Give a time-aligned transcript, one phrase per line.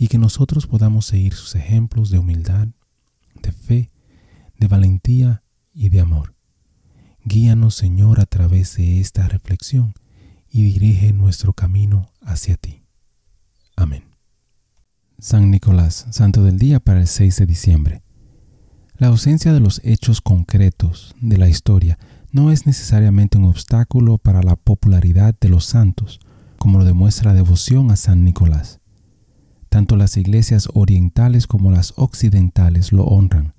[0.00, 2.68] y que nosotros podamos seguir sus ejemplos de humildad,
[3.42, 3.90] de fe,
[4.58, 5.42] de valentía
[5.74, 6.34] y de amor.
[7.22, 9.92] Guíanos, Señor, a través de esta reflexión
[10.48, 12.82] y dirige nuestro camino hacia ti.
[13.76, 14.04] Amén.
[15.18, 18.02] San Nicolás, Santo del Día para el 6 de diciembre.
[18.96, 21.98] La ausencia de los hechos concretos de la historia
[22.32, 26.20] no es necesariamente un obstáculo para la popularidad de los santos,
[26.56, 28.79] como lo demuestra la devoción a San Nicolás.
[29.70, 33.54] Tanto las iglesias orientales como las occidentales lo honran,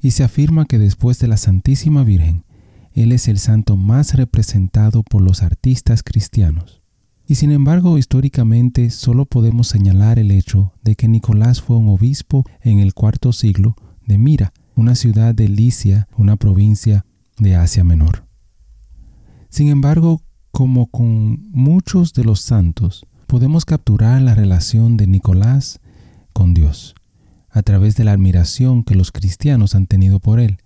[0.00, 2.44] y se afirma que después de la Santísima Virgen,
[2.92, 6.82] él es el santo más representado por los artistas cristianos.
[7.26, 12.44] Y sin embargo, históricamente solo podemos señalar el hecho de que Nicolás fue un obispo
[12.60, 13.74] en el cuarto siglo
[14.06, 17.04] de Mira, una ciudad de Licia, una provincia
[17.38, 18.26] de Asia Menor.
[19.48, 25.80] Sin embargo, como con muchos de los santos, podemos capturar la relación de Nicolás
[26.32, 26.94] con Dios
[27.50, 30.58] a través de la admiración que los cristianos han tenido por él,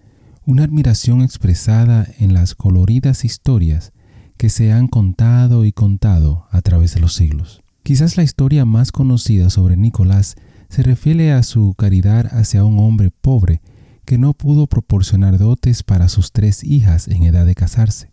[0.44, 3.92] una admiración expresada en las coloridas historias
[4.36, 7.62] que se han contado y contado a través de los siglos.
[7.82, 10.34] Quizás la historia más conocida sobre Nicolás
[10.68, 13.60] se refiere a su caridad hacia un hombre pobre
[14.04, 18.10] que no pudo proporcionar dotes para sus tres hijas en edad de casarse.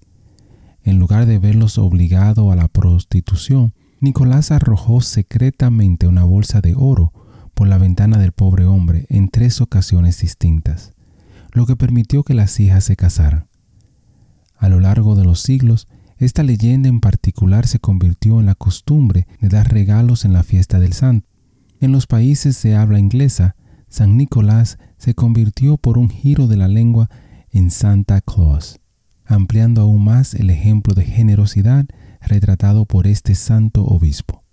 [0.83, 7.11] En lugar de verlos obligado a la prostitución, Nicolás arrojó secretamente una bolsa de oro
[7.55, 10.93] por la ventana del pobre hombre en tres ocasiones distintas,
[11.51, 13.47] lo que permitió que las hijas se casaran.
[14.55, 15.87] A lo largo de los siglos,
[16.17, 20.79] esta leyenda en particular se convirtió en la costumbre de dar regalos en la fiesta
[20.79, 21.27] del santo.
[21.79, 23.55] En los países de habla inglesa,
[23.89, 27.09] San Nicolás se convirtió por un giro de la lengua
[27.51, 28.79] en Santa Claus,
[29.25, 31.85] ampliando aún más el ejemplo de generosidad
[32.21, 34.43] retratado por este santo obispo.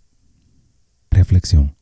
[1.11, 1.75] Reflexión.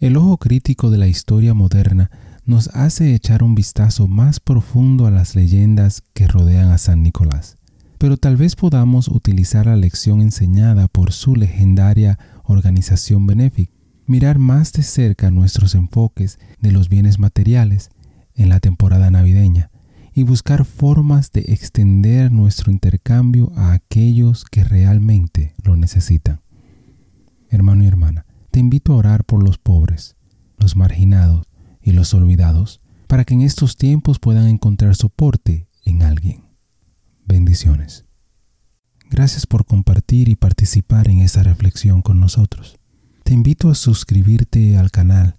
[0.00, 2.10] El ojo crítico de la historia moderna
[2.44, 7.56] nos hace echar un vistazo más profundo a las leyendas que rodean a San Nicolás,
[7.98, 13.72] pero tal vez podamos utilizar la lección enseñada por su legendaria organización benéfica
[14.06, 17.90] mirar más de cerca nuestros enfoques de los bienes materiales
[18.34, 19.70] en la temporada navideña
[20.14, 26.40] y buscar formas de extender nuestro intercambio a aquellos que realmente lo necesitan.
[27.50, 30.16] Hermano y hermana, te invito a orar por los pobres,
[30.58, 31.46] los marginados
[31.82, 36.44] y los olvidados, para que en estos tiempos puedan encontrar soporte en alguien.
[37.26, 38.04] Bendiciones.
[39.10, 42.78] Gracias por compartir y participar en esta reflexión con nosotros.
[43.24, 45.38] Te invito a suscribirte al canal